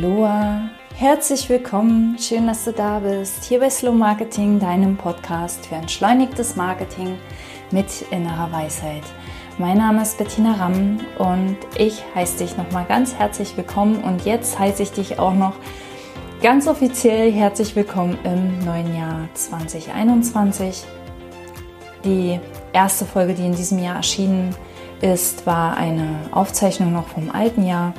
[0.00, 5.74] Aloha, herzlich willkommen, schön, dass du da bist, hier bei Slow Marketing, deinem Podcast für
[5.74, 7.18] entschleunigtes Marketing
[7.72, 9.02] mit innerer Weisheit.
[9.58, 14.56] Mein Name ist Bettina Ramm und ich heiße dich nochmal ganz herzlich willkommen und jetzt
[14.56, 15.54] heiße ich dich auch noch
[16.42, 20.84] ganz offiziell herzlich willkommen im neuen Jahr 2021.
[22.04, 22.38] Die
[22.72, 24.54] erste Folge, die in diesem Jahr erschienen
[25.00, 27.94] ist, war eine Aufzeichnung noch vom alten Jahr.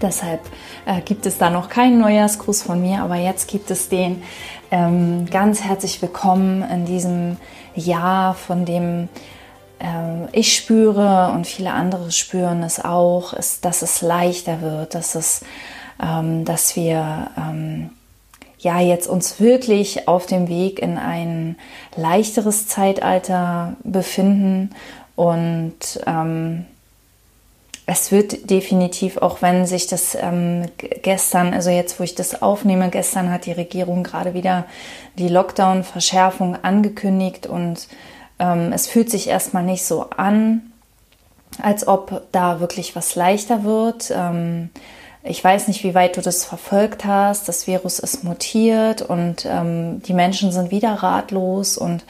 [0.00, 0.40] Deshalb
[0.86, 4.22] äh, gibt es da noch keinen Neujahrsgruß von mir, aber jetzt gibt es den.
[4.70, 7.36] Ähm, ganz herzlich willkommen in diesem
[7.74, 9.08] Jahr, von dem
[9.78, 15.14] äh, ich spüre und viele andere spüren es auch, ist, dass es leichter wird, dass
[15.14, 15.44] es,
[16.02, 17.90] ähm, dass wir ähm,
[18.58, 21.56] ja jetzt uns wirklich auf dem Weg in ein
[21.96, 24.70] leichteres Zeitalter befinden
[25.16, 26.66] und ähm,
[27.92, 30.66] es wird definitiv, auch wenn sich das ähm,
[31.02, 34.66] gestern, also jetzt, wo ich das aufnehme, gestern hat die Regierung gerade wieder
[35.18, 37.88] die Lockdown-Verschärfung angekündigt und
[38.38, 40.70] ähm, es fühlt sich erstmal nicht so an,
[41.60, 44.12] als ob da wirklich was leichter wird.
[44.16, 44.70] Ähm,
[45.24, 47.48] ich weiß nicht, wie weit du das verfolgt hast.
[47.48, 52.04] Das Virus ist mutiert und ähm, die Menschen sind wieder ratlos und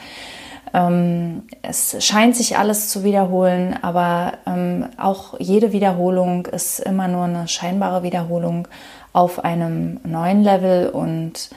[0.73, 7.25] ähm, es scheint sich alles zu wiederholen, aber ähm, auch jede Wiederholung ist immer nur
[7.25, 8.67] eine scheinbare Wiederholung
[9.13, 11.49] auf einem neuen Level und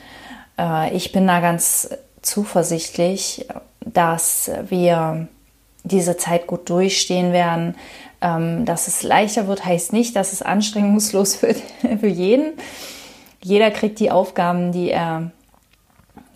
[0.58, 1.90] äh, ich bin da ganz
[2.22, 3.46] zuversichtlich,
[3.84, 5.28] dass wir
[5.84, 7.76] diese Zeit gut durchstehen werden.
[8.20, 11.58] Ähm, dass es leichter wird, heißt nicht, dass es anstrengungslos wird
[12.00, 12.54] für jeden.
[13.42, 15.30] Jeder kriegt die Aufgaben, die er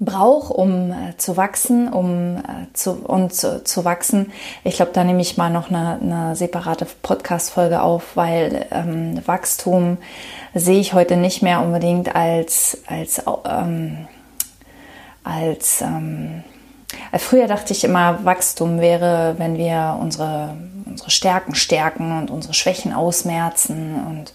[0.00, 4.32] brauche, um äh, zu wachsen, um äh, zu, und zu, zu wachsen.
[4.64, 9.98] Ich glaube, da nehme ich mal noch eine, eine separate Podcast-Folge auf, weil ähm, Wachstum
[10.54, 14.08] sehe ich heute nicht mehr unbedingt als, als, ähm,
[15.24, 16.44] als ähm,
[17.18, 20.56] Früher dachte ich immer, Wachstum wäre, wenn wir unsere,
[20.86, 24.32] unsere Stärken stärken und unsere Schwächen ausmerzen und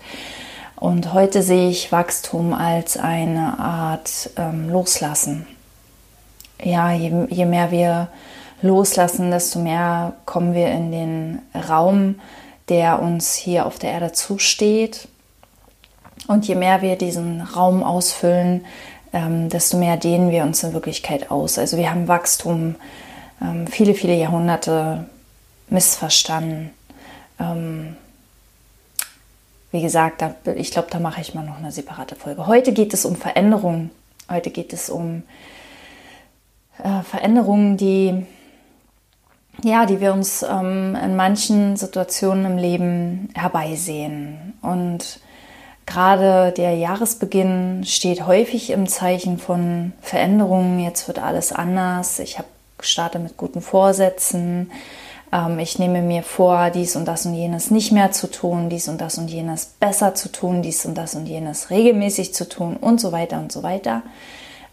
[0.84, 5.48] und heute sehe ich Wachstum als eine Art ähm, Loslassen
[6.66, 8.08] ja, je, je mehr wir
[8.62, 12.20] loslassen, desto mehr kommen wir in den Raum,
[12.70, 15.08] der uns hier auf der Erde zusteht.
[16.28, 18.66] Und je mehr wir diesen Raum ausfüllen,
[19.12, 21.58] ähm, desto mehr dehnen wir uns in Wirklichkeit aus.
[21.58, 22.76] Also wir haben Wachstum
[23.42, 25.06] ähm, viele, viele Jahrhunderte
[25.68, 26.72] missverstanden.
[27.40, 27.98] Ähm,
[29.74, 32.46] wie gesagt, da, ich glaube, da mache ich mal noch eine separate Folge.
[32.46, 33.90] Heute geht es um Veränderung.
[34.30, 35.24] Heute geht es um
[36.78, 38.24] äh, Veränderungen, die,
[39.64, 44.54] ja, die wir uns ähm, in manchen Situationen im Leben herbeisehen.
[44.62, 45.20] Und
[45.88, 50.80] gerade der Jahresbeginn steht häufig im Zeichen von Veränderungen.
[50.82, 52.20] Jetzt wird alles anders.
[52.20, 52.48] Ich habe
[52.78, 54.70] gestartet mit guten Vorsätzen.
[55.34, 58.88] Ähm, ich nehme mir vor, dies und das und jenes nicht mehr zu tun, dies
[58.88, 62.78] und das und jenes besser zu tun, dies und das und jenes regelmäßig zu tun
[62.78, 64.04] und so weiter und so weiter.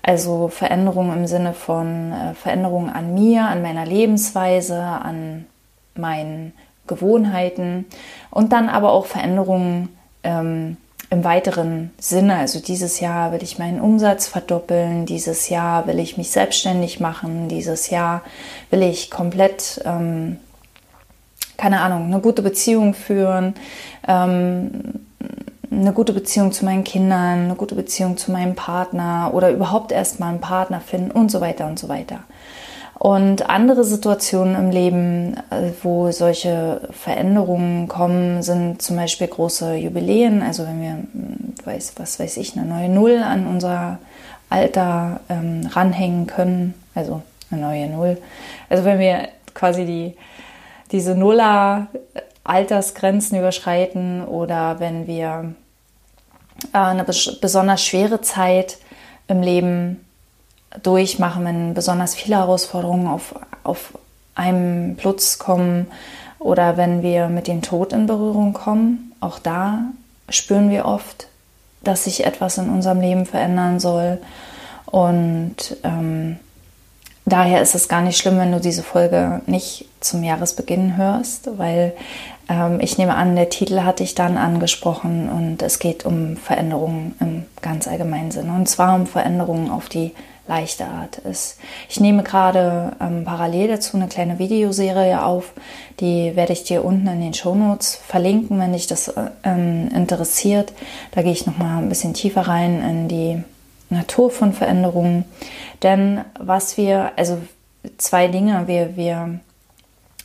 [0.03, 5.47] Also Veränderungen im Sinne von äh, Veränderungen an mir, an meiner Lebensweise, an
[5.95, 6.53] meinen
[6.87, 7.87] Gewohnheiten
[8.31, 9.91] und dann aber auch Veränderungen
[10.23, 10.77] ähm,
[11.11, 12.37] im weiteren Sinne.
[12.37, 17.49] Also dieses Jahr will ich meinen Umsatz verdoppeln, dieses Jahr will ich mich selbstständig machen,
[17.49, 18.23] dieses Jahr
[18.71, 20.39] will ich komplett, ähm,
[21.61, 23.55] keine Ahnung, eine gute Beziehung führen.
[24.09, 24.71] Ähm,
[25.71, 30.31] eine gute Beziehung zu meinen Kindern, eine gute Beziehung zu meinem Partner oder überhaupt erstmal
[30.31, 32.21] einen Partner finden und so weiter und so weiter.
[32.99, 40.43] Und andere Situationen im Leben, äh, wo solche Veränderungen kommen, sind zum Beispiel große Jubiläen.
[40.43, 43.99] Also wenn wir, hm, weiß, was weiß ich, eine neue Null an unser
[44.49, 47.21] Alter ähm, ranhängen können, also
[47.51, 48.19] eine neue Null.
[48.71, 50.15] Also wenn wir quasi die,
[50.93, 51.89] diese Nuller
[52.45, 55.55] Altersgrenzen überschreiten oder wenn wir
[56.73, 58.79] äh, eine besonders schwere Zeit
[59.29, 60.05] im Leben
[60.83, 63.99] durchmachen, wenn besonders viele Herausforderungen auf, auf
[64.35, 65.87] einem Plutz kommen
[66.39, 69.13] oder wenn wir mit dem Tod in Berührung kommen.
[69.21, 69.83] Auch da
[70.29, 71.27] spüren wir oft,
[71.83, 74.19] dass sich etwas in unserem Leben verändern soll.
[74.87, 76.39] Und ähm,
[77.27, 81.95] daher ist es gar nicht schlimm, wenn du diese Folge nicht zum Jahresbeginn hörst, weil
[82.49, 87.15] ähm, ich nehme an, der Titel hatte ich dann angesprochen und es geht um Veränderungen
[87.21, 88.53] im ganz allgemeinen Sinne.
[88.53, 90.13] Und zwar um Veränderungen auf die
[90.51, 91.59] leichte Art ist.
[91.89, 95.53] Ich nehme gerade ähm, parallel dazu eine kleine Videoserie auf,
[96.01, 99.15] die werde ich dir unten in den Show Notes verlinken, wenn dich das
[99.45, 100.73] ähm, interessiert.
[101.13, 103.45] Da gehe ich nochmal ein bisschen tiefer rein in die
[103.91, 105.25] Natur von Veränderungen.
[105.85, 107.39] Denn was wir, also
[107.97, 109.41] zwei Dinge, wir, wir,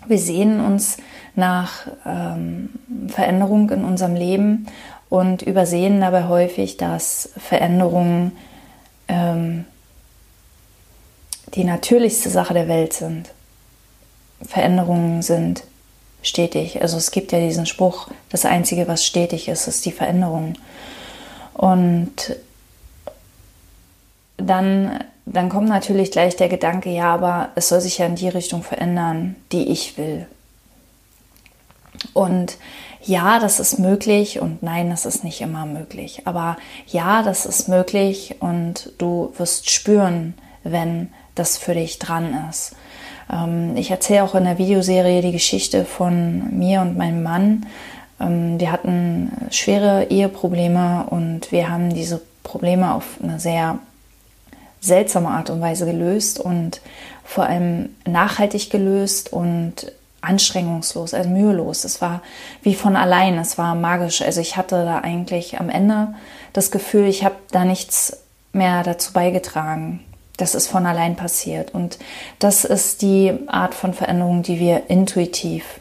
[0.07, 0.97] wir sehen uns
[1.35, 2.69] nach ähm,
[3.07, 4.67] Veränderung in unserem Leben
[5.09, 8.31] und übersehen dabei häufig, dass Veränderungen
[9.07, 9.65] ähm,
[11.53, 13.29] die natürlichste Sache der Welt sind.
[14.41, 15.63] Veränderungen sind
[16.21, 16.81] stetig.
[16.81, 20.55] Also es gibt ja diesen Spruch, das Einzige, was stetig ist, ist die Veränderung.
[21.53, 22.35] Und
[24.37, 28.29] dann, dann kommt natürlich gleich der Gedanke, ja, aber es soll sich ja in die
[28.29, 30.27] Richtung verändern, die ich will.
[32.13, 32.57] Und
[33.01, 36.21] ja, das ist möglich und nein, das ist nicht immer möglich.
[36.25, 36.57] Aber
[36.87, 40.33] ja, das ist möglich und du wirst spüren,
[40.63, 42.75] wenn das für dich dran ist.
[43.31, 47.65] Ähm, ich erzähle auch in der Videoserie die Geschichte von mir und meinem Mann.
[48.19, 53.79] Ähm, wir hatten schwere Eheprobleme und wir haben diese Probleme auf eine sehr
[54.85, 56.81] seltsame Art und Weise gelöst und
[57.23, 59.91] vor allem nachhaltig gelöst und
[60.21, 61.83] anstrengungslos, also mühelos.
[61.83, 62.21] Es war
[62.63, 64.21] wie von allein, es war magisch.
[64.21, 66.15] Also ich hatte da eigentlich am Ende
[66.53, 68.17] das Gefühl, ich habe da nichts
[68.53, 70.03] mehr dazu beigetragen.
[70.37, 71.73] Das ist von allein passiert.
[71.73, 71.97] Und
[72.39, 75.79] das ist die Art von Veränderung, die wir intuitiv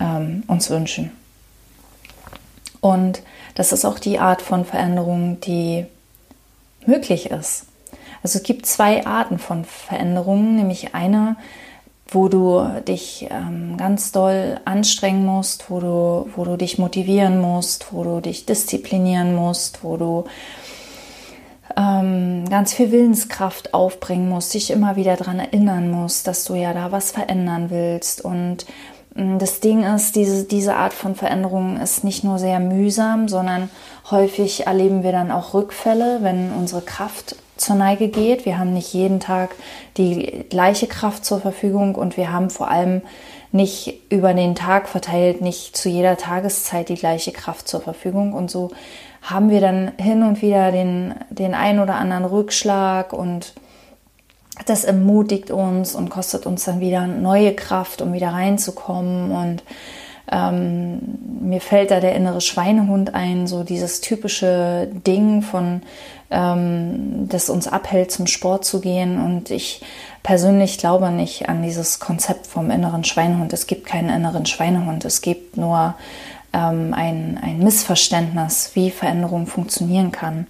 [0.00, 1.12] ähm, uns wünschen.
[2.80, 3.22] Und
[3.54, 5.86] das ist auch die Art von Veränderung, die
[6.88, 7.66] möglich ist.
[8.22, 11.36] Also es gibt zwei Arten von Veränderungen, nämlich eine,
[12.08, 17.92] wo du dich ähm, ganz doll anstrengen musst, wo du, wo du dich motivieren musst,
[17.92, 20.24] wo du dich disziplinieren musst, wo du
[21.76, 26.72] ähm, ganz viel Willenskraft aufbringen musst, dich immer wieder daran erinnern musst, dass du ja
[26.72, 28.24] da was verändern willst.
[28.24, 28.66] Und
[29.38, 33.68] das Ding ist, diese, diese Art von Veränderung ist nicht nur sehr mühsam, sondern
[34.10, 38.46] häufig erleben wir dann auch Rückfälle, wenn unsere Kraft zur Neige geht.
[38.46, 39.56] Wir haben nicht jeden Tag
[39.96, 43.02] die gleiche Kraft zur Verfügung und wir haben vor allem
[43.50, 48.32] nicht über den Tag verteilt, nicht zu jeder Tageszeit die gleiche Kraft zur Verfügung.
[48.34, 48.70] Und so
[49.22, 53.54] haben wir dann hin und wieder den, den ein oder anderen Rückschlag und
[54.66, 59.30] das ermutigt uns und kostet uns dann wieder neue Kraft, um wieder reinzukommen.
[59.30, 59.62] Und
[60.30, 60.98] ähm,
[61.40, 65.82] mir fällt da der innere Schweinehund ein, so dieses typische Ding von,
[66.30, 69.22] ähm, das uns abhält, zum Sport zu gehen.
[69.24, 69.82] Und ich
[70.22, 73.52] persönlich glaube nicht an dieses Konzept vom inneren Schweinehund.
[73.52, 75.04] Es gibt keinen inneren Schweinehund.
[75.04, 75.94] Es gibt nur
[76.52, 80.46] ähm, ein, ein Missverständnis, wie Veränderung funktionieren kann.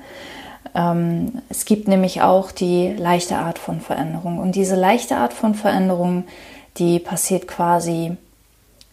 [0.79, 4.39] Ähm, es gibt nämlich auch die leichte Art von Veränderung.
[4.39, 6.25] Und diese leichte Art von Veränderung,
[6.77, 8.17] die passiert quasi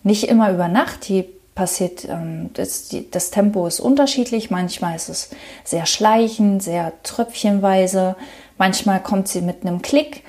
[0.02, 4.50] nicht immer über Nacht, die passiert, ähm, das, das Tempo ist unterschiedlich.
[4.50, 5.30] Manchmal ist es
[5.64, 8.16] sehr schleichend, sehr tröpfchenweise.
[8.58, 10.24] Manchmal kommt sie mit einem Klick.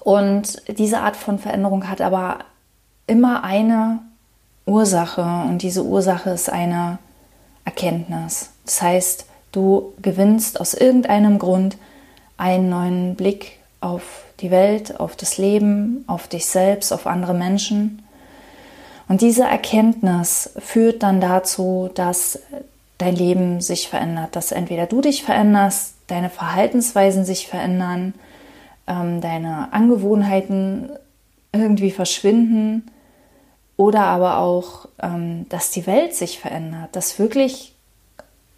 [0.00, 2.38] Und diese Art von Veränderung hat aber
[3.06, 4.00] immer eine
[4.64, 6.98] Ursache und diese Ursache ist eine
[7.66, 8.50] Erkenntnis.
[8.64, 11.76] Das heißt, du gewinnst aus irgendeinem Grund
[12.36, 18.02] einen neuen Blick auf die Welt, auf das Leben, auf dich selbst, auf andere Menschen.
[19.08, 22.38] Und diese Erkenntnis führt dann dazu, dass
[22.98, 28.14] dein Leben sich verändert, dass entweder du dich veränderst, deine Verhaltensweisen sich verändern,
[28.86, 30.90] ähm, deine Angewohnheiten
[31.52, 32.90] irgendwie verschwinden
[33.76, 37.74] oder aber auch, ähm, dass die Welt sich verändert, dass wirklich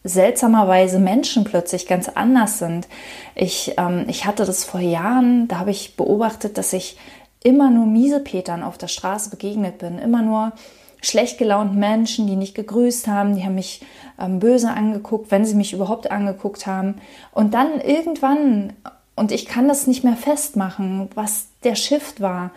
[0.04, 2.88] seltsamerweise Menschen plötzlich ganz anders sind.
[3.34, 6.96] Ich, ähm, ich hatte das vor Jahren, da habe ich beobachtet, dass ich
[7.42, 10.52] immer nur Miesepetern auf der Straße begegnet bin, immer nur
[11.00, 13.84] schlecht gelaunten Menschen, die nicht gegrüßt haben, die haben mich
[14.20, 16.96] ähm, böse angeguckt, wenn sie mich überhaupt angeguckt haben.
[17.32, 18.72] Und dann irgendwann,
[19.16, 22.52] und ich kann das nicht mehr festmachen, was der Shift war,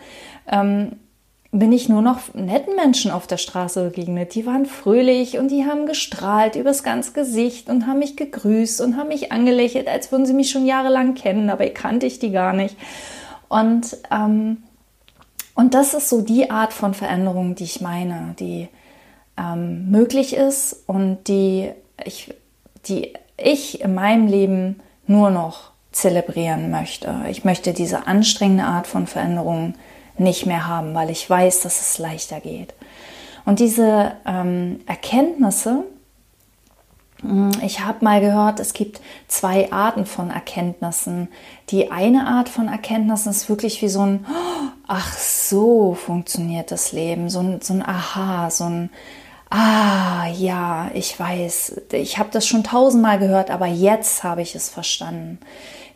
[0.50, 0.92] ähm,
[1.58, 4.34] bin ich nur noch netten Menschen auf der Straße begegnet.
[4.34, 8.96] Die waren fröhlich und die haben gestrahlt übers ganze Gesicht und haben mich gegrüßt und
[8.96, 12.52] haben mich angelächelt, als würden sie mich schon jahrelang kennen, dabei kannte ich die gar
[12.52, 12.76] nicht.
[13.48, 14.58] Und ähm,
[15.56, 18.68] und das ist so die Art von Veränderung, die ich meine, die
[19.38, 21.70] ähm, möglich ist und die
[22.04, 22.34] ich,
[22.86, 27.22] die ich in meinem Leben nur noch zelebrieren möchte.
[27.30, 29.74] Ich möchte diese anstrengende Art von Veränderung
[30.18, 32.74] nicht mehr haben, weil ich weiß, dass es leichter geht.
[33.44, 35.84] Und diese ähm, Erkenntnisse,
[37.22, 41.28] Mm, ich habe mal gehört, es gibt zwei Arten von Erkenntnissen.
[41.70, 44.26] Die eine Art von Erkenntnissen ist wirklich wie so ein,
[44.86, 48.90] ach so funktioniert das Leben, so ein, so ein Aha, so ein,
[49.50, 54.68] ah ja, ich weiß, ich habe das schon tausendmal gehört, aber jetzt habe ich es
[54.68, 55.38] verstanden.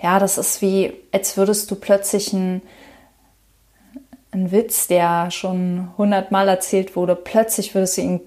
[0.03, 2.63] Ja, das ist wie, als würdest du plötzlich ein,
[4.33, 8.21] ein Witz, der schon hundertmal erzählt wurde, plötzlich würdest du ihn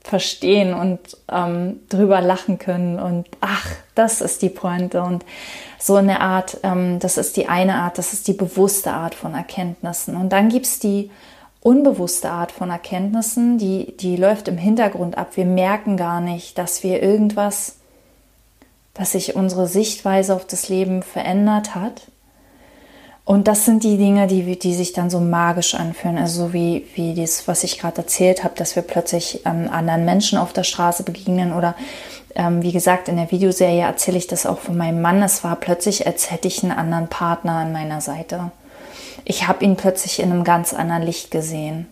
[0.00, 1.00] verstehen und
[1.30, 5.24] ähm, drüber lachen können und ach, das ist die Pointe und
[5.78, 9.34] so eine Art, ähm, das ist die eine Art, das ist die bewusste Art von
[9.34, 10.16] Erkenntnissen.
[10.16, 11.10] Und dann gibt es die
[11.60, 15.30] unbewusste Art von Erkenntnissen, die, die läuft im Hintergrund ab.
[15.34, 17.76] Wir merken gar nicht, dass wir irgendwas,
[18.94, 22.02] dass sich unsere Sichtweise auf das Leben verändert hat
[23.28, 26.16] und das sind die Dinge, die, die sich dann so magisch anfühlen.
[26.16, 30.06] Also so wie, wie das, was ich gerade erzählt habe, dass wir plötzlich ähm, anderen
[30.06, 31.52] Menschen auf der Straße begegnen.
[31.52, 31.74] Oder
[32.34, 35.22] ähm, wie gesagt, in der Videoserie erzähle ich das auch von meinem Mann.
[35.22, 38.50] Es war plötzlich, als hätte ich einen anderen Partner an meiner Seite.
[39.26, 41.86] Ich habe ihn plötzlich in einem ganz anderen Licht gesehen.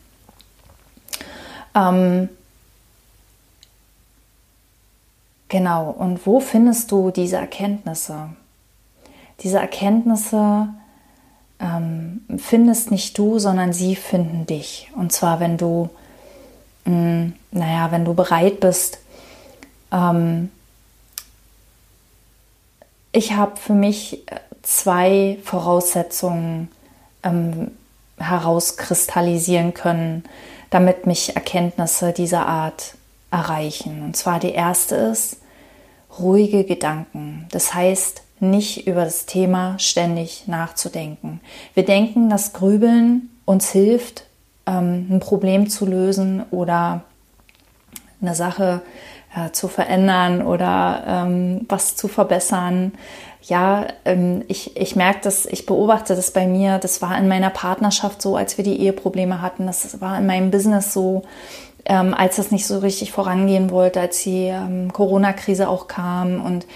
[1.75, 2.31] Ähm,
[5.51, 8.31] genau, und wo findest du diese Erkenntnisse?
[9.41, 10.69] Diese Erkenntnisse,
[11.61, 14.91] ähm, findest nicht du, sondern sie finden dich.
[14.97, 15.91] Und zwar, wenn du,
[16.85, 18.99] mh, mm, naja, wenn du bereit bist.
[19.93, 20.51] Ähm,
[23.13, 24.25] ich habe für mich
[24.63, 26.69] zwei Voraussetzungen
[27.23, 27.71] ähm,
[28.19, 30.25] herauskristallisieren können,
[30.71, 32.95] damit mich Erkenntnisse dieser Art
[33.31, 34.03] erreichen.
[34.03, 35.39] Und zwar die erste ist
[36.19, 37.47] ruhige Gedanken.
[37.51, 41.41] Das heißt, nicht über das Thema ständig nachzudenken.
[41.75, 44.25] Wir denken, dass Grübeln uns hilft,
[44.67, 47.03] ähm, ein Problem zu lösen oder
[48.21, 48.83] eine Sache
[49.35, 52.93] äh, zu verändern oder ähm, was zu verbessern.
[53.43, 56.79] Ja, ähm, ich, ich merke das, ich beobachte das bei mir.
[56.79, 59.67] Das war in meiner Partnerschaft so, als wir die Eheprobleme hatten.
[59.67, 61.23] Das war in meinem Business so,
[61.89, 64.53] als das nicht so richtig vorangehen wollte, als die
[64.93, 66.67] Corona-Krise auch kam und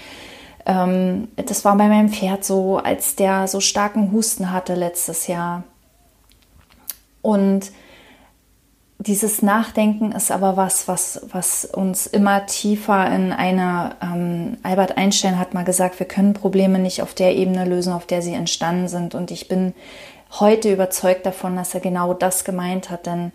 [0.65, 5.63] ähm, das war bei meinem Pferd so, als der so starken Husten hatte letztes Jahr.
[7.21, 7.71] Und
[8.99, 15.39] dieses Nachdenken ist aber was, was, was uns immer tiefer in eine, ähm, Albert Einstein
[15.39, 18.87] hat mal gesagt, wir können Probleme nicht auf der Ebene lösen, auf der sie entstanden
[18.87, 19.15] sind.
[19.15, 19.73] Und ich bin
[20.39, 23.31] heute überzeugt davon, dass er genau das gemeint hat, denn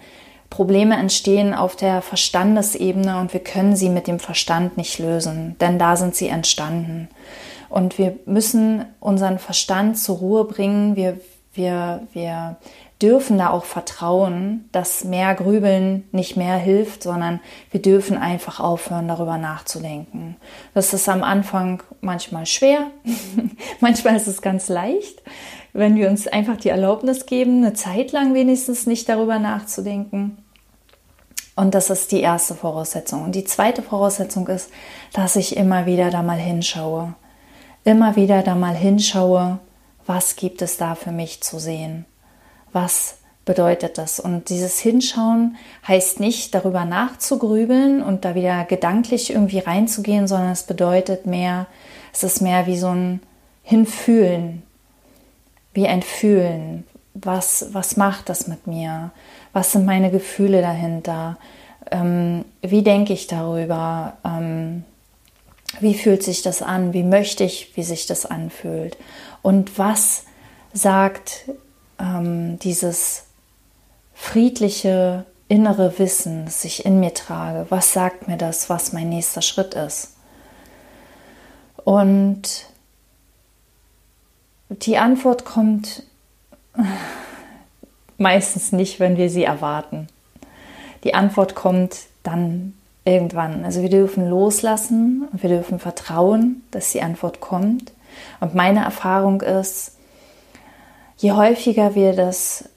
[0.50, 5.78] Probleme entstehen auf der Verstandesebene und wir können sie mit dem Verstand nicht lösen, denn
[5.78, 7.08] da sind sie entstanden.
[7.68, 10.96] Und wir müssen unseren Verstand zur Ruhe bringen.
[10.96, 11.18] Wir,
[11.56, 12.56] wir, wir
[13.02, 19.08] dürfen da auch vertrauen, dass mehr Grübeln nicht mehr hilft, sondern wir dürfen einfach aufhören,
[19.08, 20.36] darüber nachzudenken.
[20.74, 22.86] Das ist am Anfang manchmal schwer,
[23.80, 25.22] manchmal ist es ganz leicht
[25.76, 30.38] wenn wir uns einfach die Erlaubnis geben, eine Zeit lang wenigstens nicht darüber nachzudenken.
[31.54, 33.24] Und das ist die erste Voraussetzung.
[33.24, 34.70] Und die zweite Voraussetzung ist,
[35.12, 37.14] dass ich immer wieder da mal hinschaue.
[37.84, 39.58] Immer wieder da mal hinschaue,
[40.06, 42.04] was gibt es da für mich zu sehen?
[42.72, 44.20] Was bedeutet das?
[44.20, 50.64] Und dieses Hinschauen heißt nicht darüber nachzugrübeln und da wieder gedanklich irgendwie reinzugehen, sondern es
[50.64, 51.66] bedeutet mehr,
[52.12, 53.20] es ist mehr wie so ein
[53.62, 54.62] Hinfühlen,
[55.72, 56.84] wie ein Fühlen.
[57.14, 59.10] Was, was macht das mit mir?
[59.52, 61.38] Was sind meine Gefühle dahinter?
[61.90, 64.18] Ähm, wie denke ich darüber?
[64.24, 64.84] Ähm,
[65.80, 66.92] wie fühlt sich das an?
[66.92, 68.96] Wie möchte ich, wie sich das anfühlt?
[69.46, 70.24] Und was
[70.72, 71.44] sagt
[72.00, 73.26] ähm, dieses
[74.12, 77.66] friedliche innere Wissen, das ich in mir trage?
[77.68, 80.16] Was sagt mir das, was mein nächster Schritt ist?
[81.84, 82.66] Und
[84.68, 86.02] die Antwort kommt
[88.18, 90.08] meistens nicht, wenn wir sie erwarten.
[91.04, 92.74] Die Antwort kommt dann
[93.04, 93.64] irgendwann.
[93.64, 97.92] Also wir dürfen loslassen und wir dürfen vertrauen, dass die Antwort kommt.
[98.40, 99.96] Und meine Erfahrung ist,
[101.16, 102.68] je häufiger wir das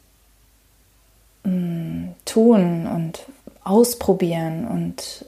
[1.44, 3.26] mh, mm, tun und
[3.64, 5.26] ausprobieren und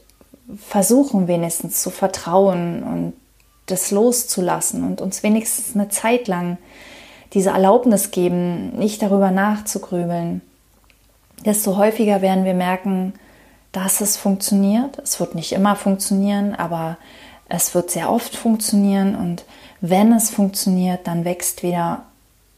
[0.57, 3.13] versuchen wenigstens zu vertrauen und
[3.67, 6.57] das loszulassen und uns wenigstens eine Zeit lang
[7.33, 10.41] diese Erlaubnis geben, nicht darüber nachzugrübeln,
[11.45, 13.13] desto häufiger werden wir merken,
[13.71, 14.99] dass es funktioniert.
[14.99, 16.97] Es wird nicht immer funktionieren, aber
[17.47, 19.45] es wird sehr oft funktionieren und
[19.81, 22.03] wenn es funktioniert, dann wächst wieder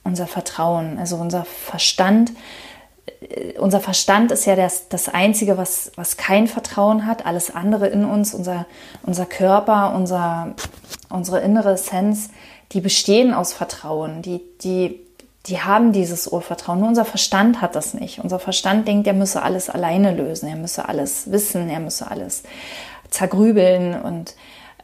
[0.03, 0.99] unser Vertrauen.
[0.99, 2.31] Also unser Verstand
[3.21, 7.25] äh, unser Verstand ist ja das, das Einzige, was, was kein Vertrauen hat.
[7.25, 8.65] Alles andere in uns, unser,
[9.03, 10.55] unser Körper, unser,
[11.09, 12.29] unsere innere Essenz,
[12.71, 14.21] die bestehen aus Vertrauen.
[14.21, 14.99] Die, die,
[15.45, 16.79] die haben dieses Urvertrauen.
[16.79, 18.19] Nur unser Verstand hat das nicht.
[18.19, 22.43] Unser Verstand denkt, er müsse alles alleine lösen, er müsse alles wissen, er müsse alles
[23.09, 24.01] zergrübeln.
[24.01, 24.35] Und,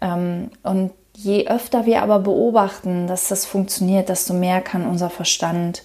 [0.02, 0.92] ähm, und
[1.24, 5.84] je öfter wir aber beobachten, dass das funktioniert, desto mehr kann unser Verstand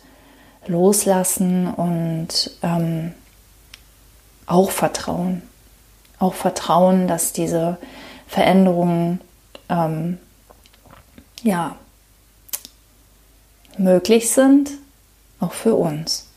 [0.67, 3.12] loslassen und ähm,
[4.47, 5.43] auch vertrauen.
[6.21, 7.79] Auch vertrauen, dass diese
[8.29, 9.21] Veränderungen
[9.69, 10.19] ähm,
[11.43, 11.75] ja,
[13.76, 14.71] möglich sind,
[15.41, 16.29] auch für uns.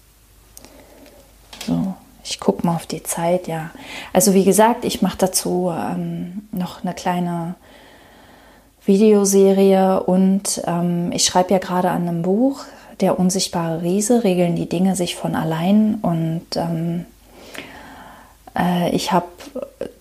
[1.68, 3.70] So, ich gucke mal auf die Zeit, ja.
[4.12, 7.56] Also wie gesagt, ich mache dazu ähm, noch eine kleine
[8.88, 12.66] Videoserie und ähm, ich schreibe ja gerade an einem Buch,
[13.00, 17.06] Der unsichtbare Riese, regeln die Dinge sich von allein und ähm,
[18.58, 19.28] äh, ich habe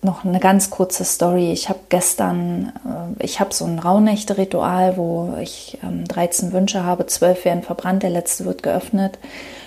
[0.02, 1.52] noch eine ganz kurze Story.
[1.52, 2.72] Ich habe gestern,
[3.18, 8.02] äh, ich habe so ein Rauhnächte-Ritual, wo ich 13 ähm, Wünsche habe, 12 werden verbrannt,
[8.02, 9.18] der letzte wird geöffnet.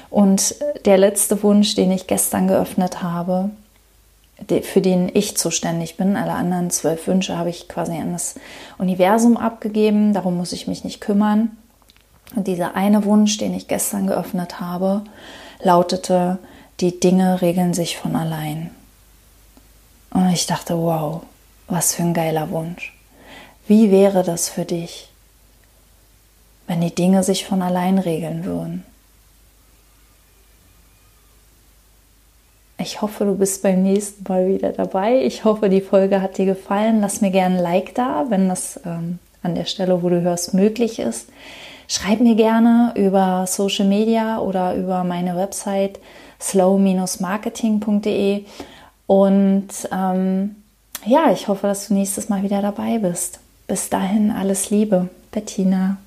[0.09, 3.51] Und der letzte Wunsch, den ich gestern geöffnet habe,
[4.63, 8.35] für den ich zuständig bin, alle anderen zwölf Wünsche habe ich quasi an das
[8.77, 11.57] Universum abgegeben, darum muss ich mich nicht kümmern.
[12.35, 15.03] Und dieser eine Wunsch, den ich gestern geöffnet habe,
[15.61, 16.37] lautete,
[16.79, 18.71] die Dinge regeln sich von allein.
[20.11, 21.21] Und ich dachte, wow,
[21.67, 22.95] was für ein geiler Wunsch.
[23.67, 25.09] Wie wäre das für dich,
[26.67, 28.85] wenn die Dinge sich von allein regeln würden?
[32.81, 35.21] Ich hoffe, du bist beim nächsten Mal wieder dabei.
[35.23, 37.01] Ich hoffe, die Folge hat dir gefallen.
[37.01, 40.53] Lass mir gerne ein Like da, wenn das ähm, an der Stelle, wo du hörst,
[40.53, 41.27] möglich ist.
[41.89, 45.99] Schreib mir gerne über Social Media oder über meine Website
[46.39, 48.45] slow-marketing.de
[49.07, 50.55] und ähm,
[51.05, 53.39] ja, ich hoffe, dass du nächstes Mal wieder dabei bist.
[53.67, 55.97] Bis dahin alles Liebe, Bettina.